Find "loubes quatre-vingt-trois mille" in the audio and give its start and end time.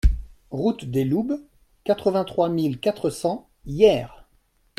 1.05-2.79